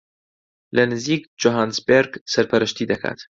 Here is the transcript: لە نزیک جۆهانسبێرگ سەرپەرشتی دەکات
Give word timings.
لە 0.75 0.83
نزیک 0.91 1.21
جۆهانسبێرگ 1.41 2.11
سەرپەرشتی 2.33 2.89
دەکات 2.91 3.19